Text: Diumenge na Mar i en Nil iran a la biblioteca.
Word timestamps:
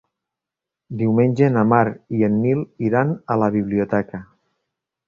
Diumenge 1.01 1.49
na 1.57 1.65
Mar 1.75 1.83
i 2.21 2.27
en 2.29 2.41
Nil 2.47 2.65
iran 2.89 3.17
a 3.37 3.39
la 3.45 3.53
biblioteca. 3.61 4.27